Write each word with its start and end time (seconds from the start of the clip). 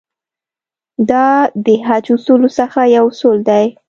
دا 1.09 1.27
د 1.65 1.67
حج 1.87 2.05
اصولو 2.15 2.49
څخه 2.59 2.79
یو 2.95 3.05
اصل 3.13 3.37
دی. 3.49 3.65